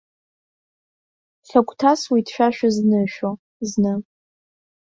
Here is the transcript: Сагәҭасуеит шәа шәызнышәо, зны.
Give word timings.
Сагәҭасуеит 1.47 2.27
шәа 2.33 2.47
шәызнышәо, 2.55 3.29
зны. 3.69 3.93